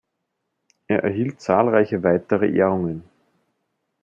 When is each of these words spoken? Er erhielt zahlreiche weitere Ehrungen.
Er 0.87 1.03
erhielt 1.03 1.41
zahlreiche 1.41 2.01
weitere 2.01 2.49
Ehrungen. 2.51 3.03